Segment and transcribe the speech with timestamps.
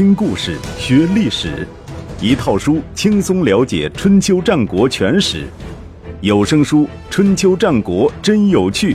[0.00, 1.68] 听故事学历史，
[2.22, 5.46] 一套书轻松了解春秋战国全史。
[6.22, 8.94] 有声书《春秋战国真有趣》，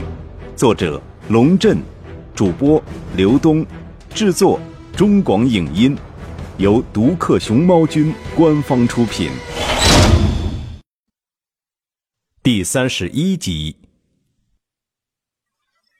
[0.56, 1.78] 作者龙震，
[2.34, 2.82] 主播
[3.16, 3.64] 刘东，
[4.12, 4.58] 制作
[4.96, 5.96] 中广影音，
[6.58, 9.30] 由独克熊猫君官方出品。
[12.42, 13.76] 第三十一集，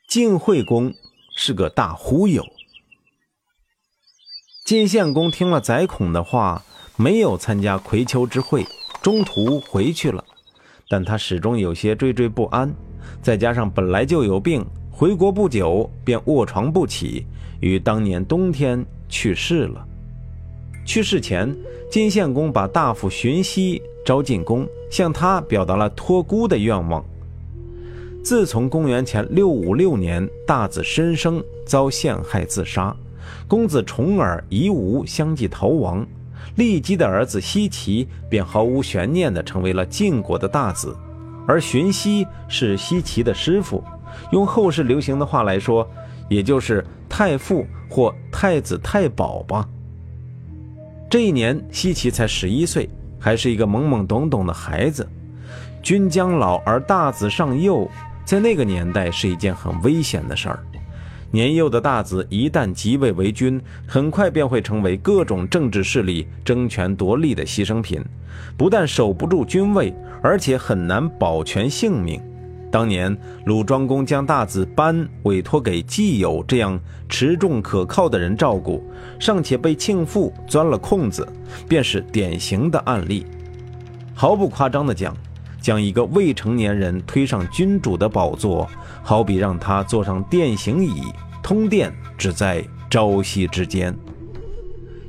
[0.09, 0.93] 晋惠公
[1.37, 2.43] 是个大忽悠。
[4.67, 6.61] 晋献公听了宰孔的话，
[6.97, 8.67] 没有参加葵丘之会，
[9.01, 10.25] 中途回去了。
[10.89, 12.75] 但他始终有些惴惴不安，
[13.23, 17.25] 再加上本来就有病，回国不久便卧床不起，
[17.61, 19.87] 于当年冬天去世了。
[20.85, 21.57] 去世前，
[21.89, 27.05] 晋献公把大夫荀息招进宫，向他表达了托孤的愿望。
[28.25, 32.93] 自从公元前六五六年大子申生遭陷害自杀。
[33.47, 36.07] 公子重耳、夷吾相继逃亡，
[36.57, 40.97] 骊姬的儿子奚齐便毫无悬念地成为了晋国的大子，
[41.47, 43.83] 而荀息是奚齐的师傅，
[44.33, 45.89] 用后世流行的话来说，
[46.29, 49.69] 也就是太傅或太子太保吧。
[51.09, 55.09] 这一年，奚齐才十一岁，还是一个懵懵懂懂的孩子。
[55.83, 57.89] 君将老而大子尚幼，
[58.25, 60.59] 在那个年代是一件很危险的事儿。
[61.31, 68.03] 年幼的大子一旦即位为君，很快便会成为各种政治势力争权夺利的牺牲品，
[68.57, 72.21] 不但守不住君位，而且很难保全性命。
[72.71, 78.83] 当年鲁庄公将大子班委托给季友这样持重可靠的人照顾，
[79.19, 81.27] 尚且被庆父钻了空子，
[81.69, 83.27] 便是典型的案例。
[84.15, 85.17] 毫不夸张地讲，
[85.61, 88.69] 将一个未成年人推上君主的宝座。
[89.03, 91.03] 好比让他坐上电刑椅，
[91.43, 93.95] 通电只在朝夕之间。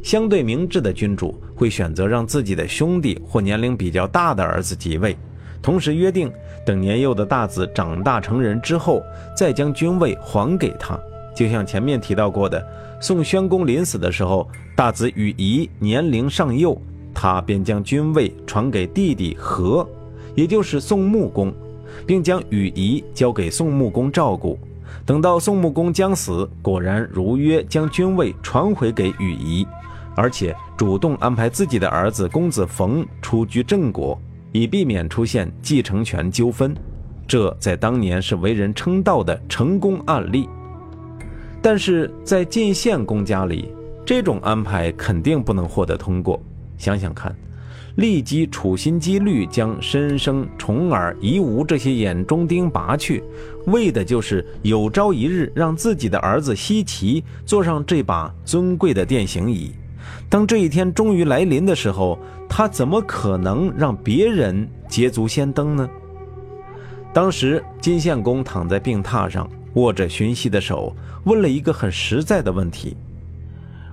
[0.03, 5.17] 相对明智的君主会选择让自己的兄弟或年龄比较大的儿子即位，
[5.61, 6.31] 同时约定
[6.65, 9.01] 等年幼的大子长大成人之后，
[9.35, 10.97] 再将君位还给他。
[11.35, 12.65] 就像前面提到过的，
[13.01, 16.79] 宋宣公临死的时候，大子与仪年龄尚幼，
[17.13, 19.87] 他便将君位传给弟弟和，
[20.37, 21.53] 也就是宋穆公。
[22.05, 24.59] 并将羽仪交给宋穆公照顾。
[25.05, 29.65] 等到宋穆公将死，果然如约将君位传回给羽仪，
[30.15, 34.19] 而且主动安排自己的儿子公子冯出居郑国，
[34.51, 36.75] 以避免出现继承权纠纷。
[37.25, 40.47] 这在当年是为人称道的成功案例。
[41.61, 43.73] 但是在晋献公家里，
[44.05, 46.39] 这种安排肯定不能获得通过。
[46.77, 47.35] 想想看。
[47.97, 53.23] 立即处心积虑将申生、重耳、夷吾这些眼中钉拔去，
[53.65, 59.71] 为的就是有朝一日让自己的儿子奚齐坐上这把尊贵的殿行椅。
[60.29, 65.89] 当这一天终于来临的时候，他怎么可能让别人捷足先登呢？
[67.11, 72.95] 当时晋献公躺在病榻上，握着荀息的手，问了一个很实在的问题：“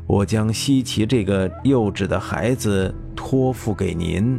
[0.06, 4.38] 我将西岐这个幼稚的孩子。”托付给您，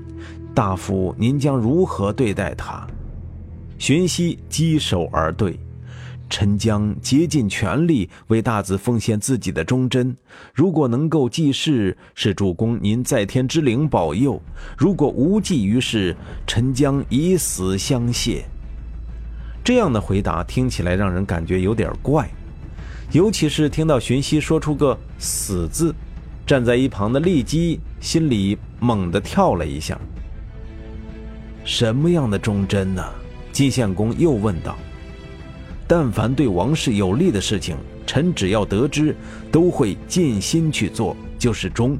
[0.54, 2.86] 大夫，您将如何对待他？
[3.80, 5.60] 荀息稽首而对
[6.30, 10.16] ：“臣将竭尽全力为大子奉献自己的忠贞。
[10.54, 14.40] 如果能够济世，是主公您在天之灵保佑；
[14.78, 16.16] 如果无济于事，
[16.46, 18.46] 臣将以死相谢。”
[19.64, 22.30] 这样的回答听起来让人感觉有点怪，
[23.12, 25.94] 尤其是听到荀息说出个“死”字。
[26.46, 30.00] 站在一旁的骊姬心里猛地跳了一下。
[31.64, 33.04] 什么样的忠贞呢？
[33.52, 34.78] 晋献公又问道。
[35.88, 39.16] 但凡对王室有利的事情，臣只要得知，
[39.52, 41.98] 都会尽心去做，就是忠。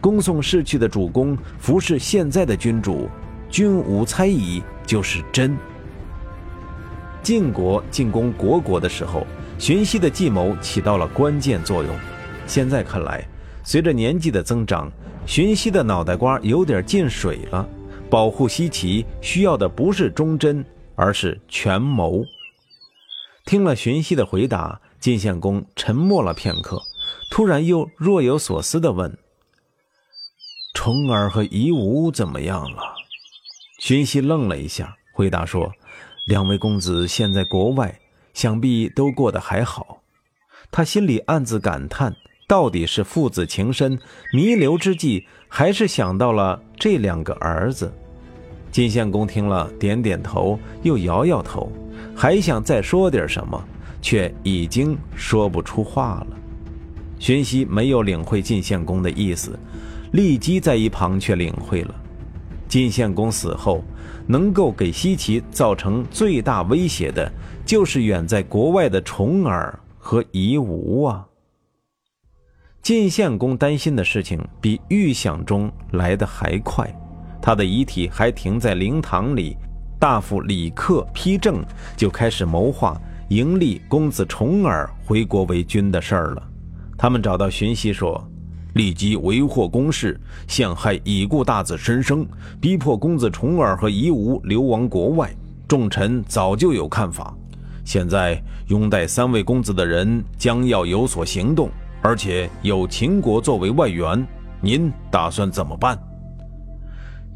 [0.00, 3.08] 恭送逝去的主公，服侍现在的君主，
[3.50, 5.56] 君无猜疑，就是真。
[7.20, 9.26] 晋国进攻虢国的时候，
[9.62, 11.96] 荀息的计谋起到了关键作用。
[12.48, 13.24] 现在看来。
[13.62, 14.90] 随着年纪的增长，
[15.24, 17.64] 荀息的脑袋瓜有点进水了。
[18.10, 20.64] 保护西岐需要的不是忠贞，
[20.96, 22.24] 而是权谋。
[23.44, 26.82] 听了荀息的回答，晋献公沉默了片刻，
[27.30, 29.16] 突然又若有所思地问
[30.74, 32.82] ：“重耳和夷吾怎么样了？”
[33.78, 35.70] 荀息愣了一下，回答说
[36.26, 37.96] ：“两位公子现在国外，
[38.34, 40.02] 想必都过得还好。”
[40.70, 42.14] 他心里暗自感叹。
[42.48, 43.98] 到底是父子情深，
[44.30, 47.90] 弥留之际，还是想到了这两个儿子？
[48.70, 51.72] 晋献公听了，点点头，又摇摇头，
[52.14, 53.62] 还想再说点什么，
[54.02, 56.36] 却已经说不出话了。
[57.18, 59.58] 荀息没有领会晋献公的意思，
[60.12, 61.94] 骊姬在一旁却领会了。
[62.68, 63.82] 晋献公死后，
[64.26, 67.30] 能够给西岐造成最大威胁的，
[67.64, 71.26] 就是远在国外的重耳和夷吾啊。
[72.82, 76.92] 晋献公担心的事情比预想中来的还快，
[77.40, 79.56] 他的遗体还停在灵堂里，
[80.00, 81.64] 大夫李克、丕正
[81.96, 86.42] 就开始谋划迎立公子重耳回国为君的事儿了。
[86.98, 88.20] 他们找到荀息说
[88.74, 92.26] ：“立即为祸公室，陷害已故大子申生，
[92.60, 95.34] 逼迫公子重耳和夷吾流亡国外。
[95.68, 97.34] 众臣早就有看法，
[97.84, 101.70] 现在拥戴三位公子的人将要有所行动。”
[102.04, 104.26] 而且有秦国作为外援，
[104.60, 105.96] 您打算怎么办？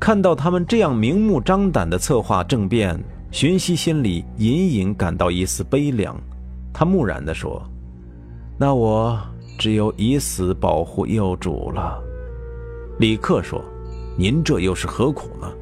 [0.00, 3.00] 看到他们这样明目张胆的策划政变，
[3.30, 6.20] 荀息心里隐隐感到一丝悲凉。
[6.72, 7.62] 他木然地说
[8.58, 9.16] ：“那我
[9.58, 12.02] 只有以死保护幼主了。”
[12.98, 13.62] 李克说
[14.16, 15.52] ：“您这又是何苦呢？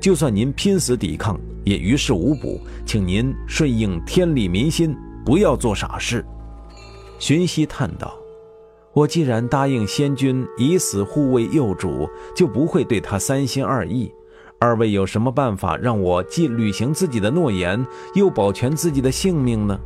[0.00, 2.60] 就算您拼死抵抗，也于事无补。
[2.86, 6.24] 请您顺应天理民心，不要做傻事。”
[7.18, 8.14] 荀息叹道。
[8.92, 14.12] 我既然答应先君以死护卫幼主，就不会对他三心二意。
[14.60, 17.84] 二位有什么办法让我既履行自己的诺言，
[18.14, 19.76] 又保全自己的性命呢？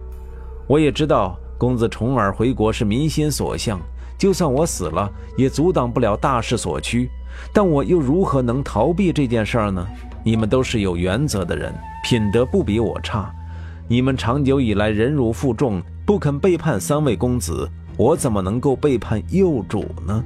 [0.67, 3.81] 我也知道公子重耳回国是民心所向，
[4.17, 7.11] 就算我死了，也阻挡不了大势所趋。
[7.53, 9.87] 但我又如何能逃避这件事儿呢？
[10.25, 11.75] 你们都是有原则的人，
[12.05, 13.31] 品德不比我差。
[13.89, 17.69] 你们长久以来忍辱负重，不肯背叛三位公子。
[17.97, 20.25] 我怎么能够背叛幼主呢？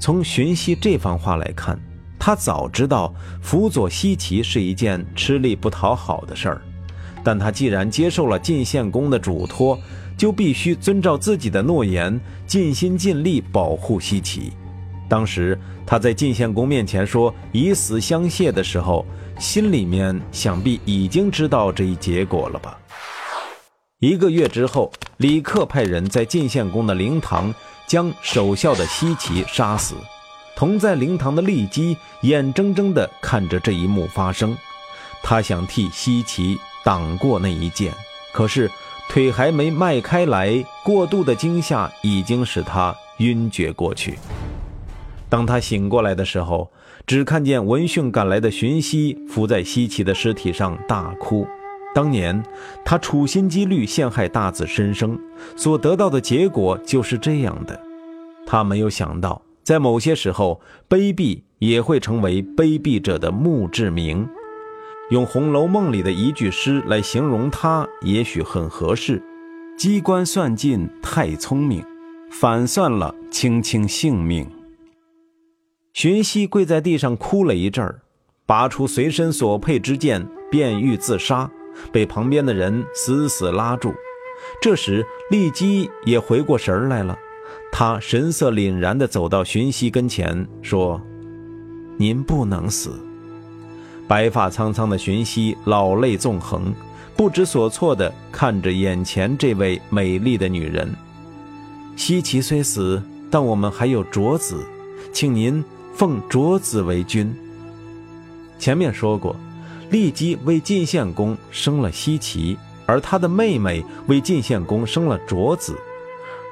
[0.00, 1.78] 从荀息这番话来看，
[2.18, 6.62] 他早知道辅佐西岐是一件吃力不讨好的事儿，
[7.22, 9.78] 但他既然接受了晋献公的嘱托，
[10.16, 14.52] 就必须遵照自己的诺言，尽心尽力保护西岐。
[15.08, 19.06] 当时他在晋献公面前说以死相谢的时候，
[19.38, 22.78] 心里面想必已经知道这一结果了吧。
[24.00, 27.52] 一个月之后，李克派人在晋献公的灵堂
[27.86, 29.94] 将守孝的西岐杀死。
[30.54, 34.56] 同在灵堂的骊姬眼睁睁地看着这一幕发生，
[35.22, 37.92] 他想替西岐挡过那一剑，
[38.32, 38.70] 可是
[39.10, 44.18] 腿还没迈开来，过度的惊吓已经使他晕厥过去。
[45.28, 46.70] 当他醒过来的时候，
[47.06, 51.46] 只看见闻讯赶来的荀息伏在西岐的尸体上大哭。
[51.94, 52.42] 当年
[52.86, 55.18] 他处心积虑陷害大子申生，
[55.56, 57.78] 所得到的结果就是这样的。
[58.46, 60.58] 他没有想到，在某些时候，
[60.88, 64.26] 卑鄙也会成为卑鄙者的墓志铭。
[65.10, 69.22] 用《红楼梦》里的一句诗来形容他，也许很合适：
[69.78, 71.82] 机关算尽太聪明，
[72.30, 74.46] 反算了卿卿性命。
[75.94, 78.02] 荀息跪在地上哭了一阵儿，
[78.44, 81.50] 拔出随身所佩之剑，便欲自杀。
[81.92, 83.94] 被旁边的人死死拉住。
[84.60, 87.16] 这时，丽姬也回过神来了，
[87.72, 91.00] 她神色凛然地走到荀息跟前，说
[91.96, 92.92] ：“您不能死。”
[94.08, 96.74] 白发苍苍的荀息老泪纵横，
[97.14, 100.92] 不知所措地看着眼前这位美丽的女人。
[101.94, 103.00] 西岐虽死，
[103.30, 104.66] 但我们还有卓子，
[105.12, 105.62] 请您
[105.94, 107.32] 奉卓子为君。
[108.58, 109.36] 前面说过。
[109.90, 115.74] 骊姬为晋献公生了西岐，而他的妹妹为晋献公生了卓子。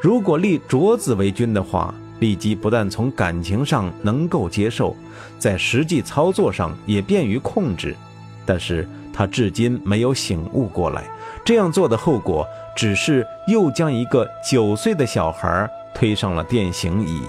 [0.00, 4.96] 如果立卓子为君的话，骊姬不但从感情上能够接受，
[5.38, 7.94] 在实际操作上也便于控制。
[8.44, 11.04] 但是他至今没有醒悟过来，
[11.44, 12.46] 这样做的后果
[12.76, 17.22] 只是又将一个九岁的小孩推上了电刑椅。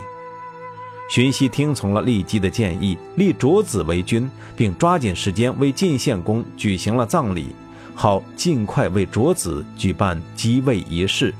[1.10, 7.56] 荀息听从了骊姬的建议，立卓子为君，并抓紧时间为晋献公举行了葬礼，
[7.96, 11.34] 好尽快为卓子举办即位仪式。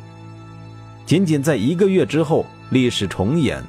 [1.06, 3.64] 仅仅在一个月之后，历史重演，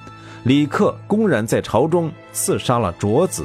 [0.44, 3.44] 李克公然在朝中刺杀了卓子。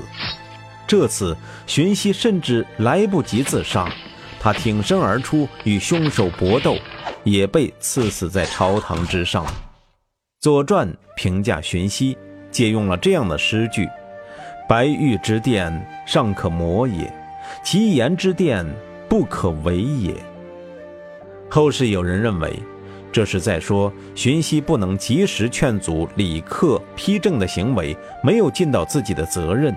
[0.88, 3.92] 这次荀息甚至来不及自杀，
[4.40, 6.78] 他挺身而出与凶手搏斗，
[7.24, 9.46] 也被刺死在朝堂之上。
[10.40, 12.18] 《左传》评价荀息。
[12.52, 13.90] 借用了这样的诗句
[14.70, 15.74] ：“白玉之殿，
[16.06, 17.12] 尚可磨也；
[17.64, 18.64] 其言之殿，
[19.10, 20.14] 不可为也。”
[21.50, 22.54] 后世有人认为，
[23.14, 29.74] 这是在说荀息不能及时劝阻李克、批政的行为，没有尽到自己的责任。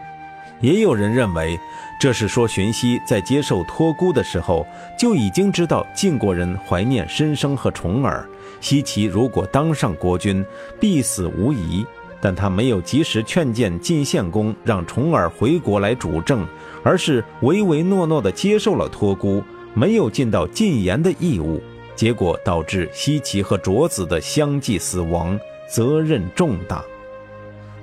[0.62, 1.61] 也有人认为，
[2.00, 4.66] 这是说荀息在接受托孤的时候
[4.99, 8.26] 就已经知道晋国人怀念申生和重耳，
[8.59, 10.43] 西岐如果当上国君，
[10.81, 11.85] 必死无疑。
[12.19, 16.47] 但他没有及时劝谏晋献公让重耳回国来主政，
[16.83, 19.43] 而是唯唯诺诺地接受了托孤，
[19.75, 21.61] 没有尽到进言的义务，
[21.97, 25.37] 结果导致西岐和卓子的相继死亡，
[25.67, 26.85] 责任重大。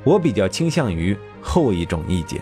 [0.03, 2.39] 我比较倾向于后一种意见。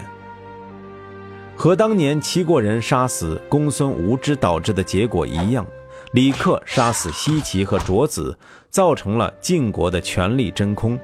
[1.55, 5.65] 和当年齐国人杀死公孙无知导致的结果一样，
[6.11, 8.37] 李克杀死西岐和卓子，
[8.69, 10.99] 造成了晋国的权力真空。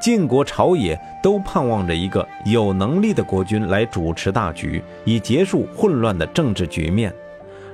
[0.00, 7.12] 晋国朝野都盼望着一个有能力的国君来主持大局，以结束混乱的政治局面。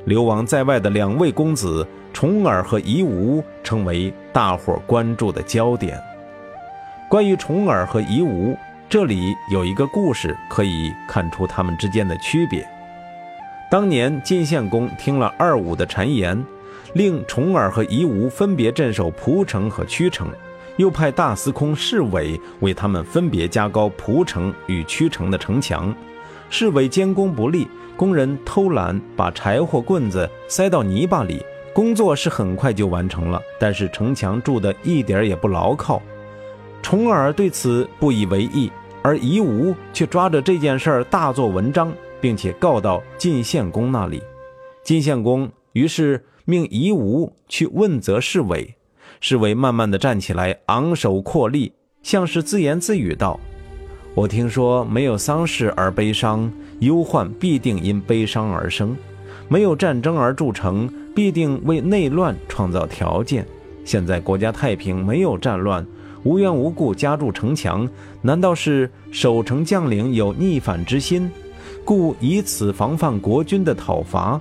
[0.07, 6.01] 流亡在外的两位公子重耳和夷吾成为大伙关注的焦点。
[7.11, 8.57] 关于重耳和夷吾。
[8.89, 12.65] 这里有一个故事，可以看出他们之间的区别。
[13.69, 16.41] 当年晋献公听了二五的谗言，
[16.93, 20.31] 令重耳和夷吾分别镇守蒲城和曲城，
[20.77, 25.93] 又派大司空侍卫为他们分别加高蒲城与曲城的城墙。
[26.49, 27.67] 侍卫监工不力，
[27.97, 31.45] 工人偷懒，把柴火棍子塞到泥巴里，
[31.75, 36.01] 工作是很快就完成了，但是城墙筑得一点也不牢靠。
[36.81, 38.73] 重耳对此不以为意。
[39.03, 44.23] 而夷吾却抓着这件事儿大做文章，并且告到晋献公那里。
[44.83, 48.75] 晋献公于是命夷吾去问责侍卫。
[49.21, 51.71] 侍卫慢慢的站起来，昂首阔立，
[52.03, 53.39] 像是自言自语道
[54.17, 56.51] ：“我听说没有丧事而悲伤，
[56.81, 58.97] 忧患必定因悲伤而生；
[59.49, 63.47] 没有战争而筑城，必定为内乱创造条件。
[63.85, 65.87] 现在国家太平，没有战乱。”
[66.25, 67.87] 无缘无故加筑城墙，
[68.23, 71.31] 难道是守城将领有逆反之心，
[71.85, 74.41] 故以此防范国君的讨伐？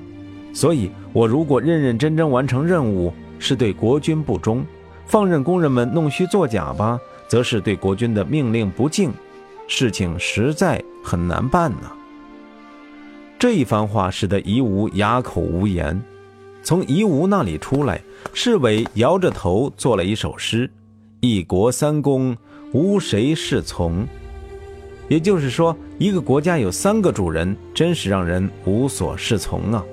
[0.53, 4.59] 所以，我如果认认真真完成任务，是对国君不忠；
[5.05, 9.11] 放任工人们弄虚作假吧，则是对国君的命令不敬。
[9.67, 11.91] 事情实在很难办呢。
[13.37, 16.01] 这一番话使得夷吾哑口无言。
[16.63, 18.01] 从夷吾那里出来，
[18.33, 20.69] 侍卫摇着头做了一首诗。
[21.19, 22.35] 一国三公，
[22.71, 24.07] 无谁是从。
[25.09, 29.83] 也就是说，一个国家有三个主人，真是让人无所适从啊。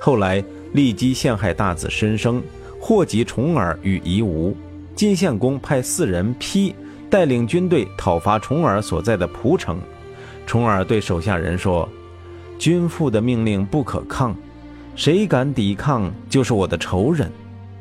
[0.00, 2.40] 后来，骊姬陷害大子申生，
[2.80, 4.56] 祸及重耳与夷吾。
[4.94, 6.72] 晋献公派四人丕
[7.10, 9.80] 带领军队讨伐重耳所在的蒲城。
[10.46, 11.88] 重耳对手下人说
[12.58, 14.34] ：“君父的命令不可抗，
[14.98, 17.30] 谁敢抵抗，就是我的仇人。”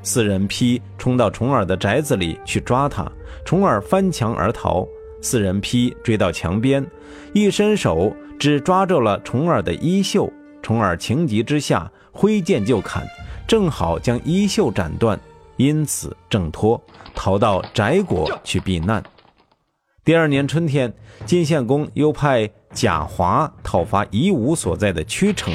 [0.03, 3.11] 四人披冲到重耳的宅子里去抓他，
[3.43, 4.87] 重耳翻墙而逃。
[5.19, 6.85] 四人披追到墙边，
[7.33, 10.31] 一伸手只抓住了重耳的衣袖。
[10.61, 13.03] 重耳情急之下挥剑就砍，
[13.47, 15.19] 正好将衣袖斩断，
[15.55, 16.79] 因此挣脱，
[17.15, 19.03] 逃到翟国去避难。
[20.05, 20.93] 第二年春天，
[21.25, 25.51] 晋献公又派贾华讨伐夷吾所在的曲城。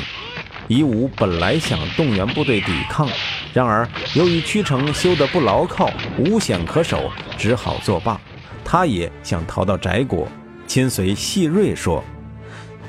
[0.72, 3.06] 夷吾本来想动员部队抵抗。
[3.52, 8.18] 然而，由于曲城修得不牢靠，无险可守，只好作罢。
[8.64, 10.26] 他也想逃到翟国。
[10.66, 12.02] 亲随细锐说：“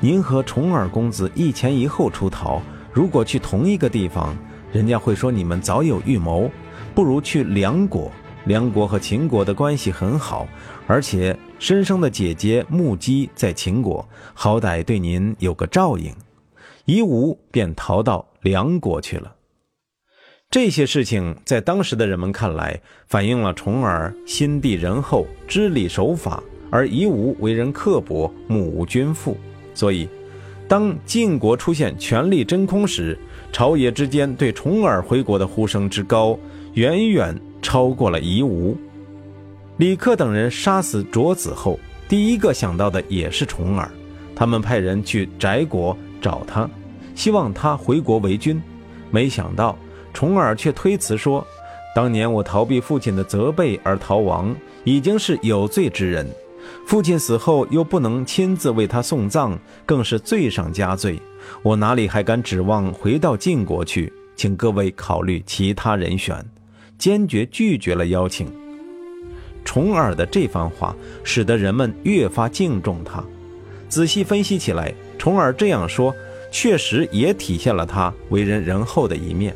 [0.00, 4.34] 您和重耳公子一前一后出逃，如果去同一个地方，
[4.72, 6.50] 人家会说你们早有预谋。
[6.94, 8.10] 不如去梁国。
[8.46, 10.46] 梁国和秦国的关系很好，
[10.86, 16.10] 而且申生的姐姐穆姬在秦国，好歹对您有个照应。”
[16.86, 19.34] 夷吾便逃到梁国去了。
[20.50, 29.36] 这些事情在当时的人们看来，反映了重耳心地仁厚、知礼守法，而夷吾为人刻薄、目无君父。
[29.72, 30.08] 所以，
[30.68, 33.18] 当晋国出现权力真空时，
[33.50, 36.38] 朝野之间对重耳回国的呼声之高，
[36.74, 38.76] 远远超过了夷吾。
[39.78, 43.90] 李克等人杀死卓子后，第一个想到的也是重耳，
[44.36, 46.66] 他们派人去翟国找他，
[47.14, 48.58] 希望他回国为君，
[49.10, 49.76] 没想到。
[50.14, 51.46] 重耳却推辞说
[51.94, 56.26] ：“当年我逃避父亲的责备而逃亡，已经是有罪之人。
[56.86, 61.20] 父亲死后又不能亲自为他送葬，更是罪上加罪。
[61.62, 64.10] 我哪里还敢指望回到晋国去？
[64.34, 66.42] 请各位考虑其他人选。”
[66.96, 68.50] 坚决拒绝了邀请。
[69.62, 73.22] 重耳的这番话使得人们越发敬重他。
[73.88, 76.14] 仔细分析起来，重耳这样说，
[76.50, 79.54] 确实也体现了他为人仁厚的一面。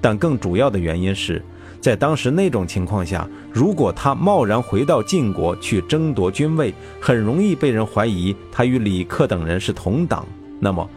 [0.00, 1.42] 但更主要的原因是，
[1.80, 10.26] 在当时那种情况下，如果他贸然回到晋国去争夺君位，很容易被人怀疑他与李克等人是同党。
[10.60, 10.88] 那么，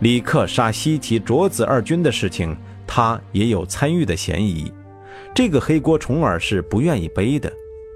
[0.00, 4.70] 李克杀西岐卓子二君的事情，他也有参与的嫌疑。
[5.34, 7.52] 这个黑锅重耳是不愿意背的。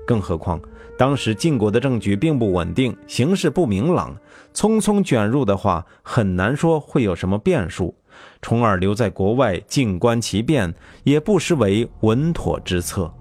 [0.06, 0.60] 更何况，
[0.98, 4.16] 当时晋国的政局并不稳定，形势不明朗，
[4.54, 7.94] 匆匆卷入的话，很难说会有什么变数。
[8.40, 10.72] 重耳留在国外静观其变，
[11.02, 13.12] 也不失为稳妥之策。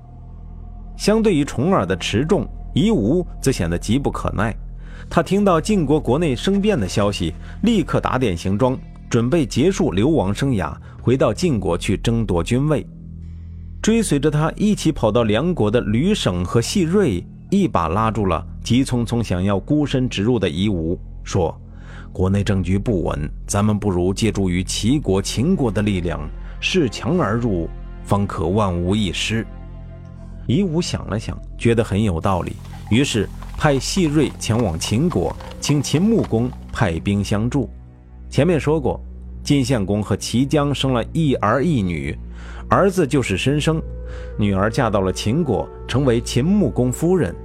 [0.97, 4.55] 相对于重耳的持重，夷吾则显得急不可耐。
[5.09, 8.77] 他听到晋国国内生变的消息，立刻打点行装，
[9.09, 12.85] 准备结束流亡生涯，回到晋国去争夺君位。
[13.81, 21.55] 追随着他一起跑到梁国的吕省和细锐，一把拉住了急匆匆想要孤身直入的夷吾，说。
[22.13, 26.19] 国内政局不稳，咱们不如借助于齐国、秦国的力量，
[26.61, 27.69] 恃强而入，
[28.03, 29.45] 方可万无一失。
[30.47, 32.53] 夷吾想了想，觉得很有道理，
[32.89, 33.27] 于是
[33.57, 37.69] 派细锐前往秦国，请秦穆公派兵相助。
[38.29, 38.99] 前面说过，
[39.43, 42.17] 晋献公和齐姜生了一儿一女，
[42.71, 43.81] 儿子就是申生，
[44.37, 47.35] 女儿嫁到了秦国，成为秦穆公夫人。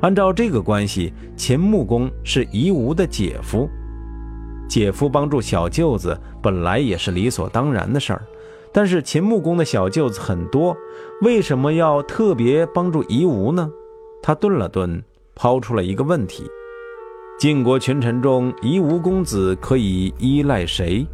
[0.00, 3.70] 按照这个关系，秦穆公是夷吾的姐夫。
[4.68, 8.22] 姐夫帮助小舅子本来也是理所当然的事儿，
[8.72, 10.76] 但是秦穆公的小舅子很多，
[11.20, 13.70] 为什么要特别帮助夷吾呢？
[14.20, 15.00] 他顿了顿，
[15.36, 16.42] 抛出了一个问题：
[17.38, 21.06] 晋国群臣中，夷吾公子可以依赖谁？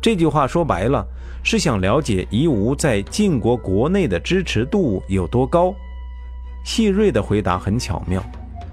[0.00, 1.06] 这句话说白了，
[1.42, 5.74] 是想了解夷吾在晋国国内的支持度有多高。
[6.64, 8.22] 细锐的回答很巧妙。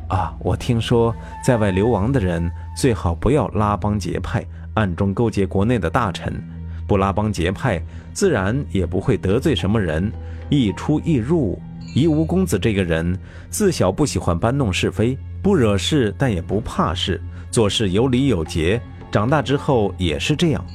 [0.08, 6.42] 啊，我听说在外流亡的人最好不要拉帮结派，暗中勾结国内的大臣。
[6.88, 7.82] 不拉帮结派，
[8.14, 10.10] 自然也不会得罪什么人。
[10.50, 11.62] 一出一入，
[11.94, 13.20] 夷吾公子这个人
[13.50, 18.82] 自小不喜欢搬弄是非，不惹事，但也不怕事，做事有理有节。
[19.12, 20.66] 长大之后也是这样。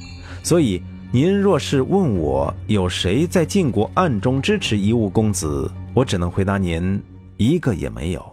[0.43, 0.81] 所以
[1.11, 7.01] 您若是问我有谁在晋国暗中支持夷吾公子，我只能回答您
[7.37, 8.32] 一个也没有。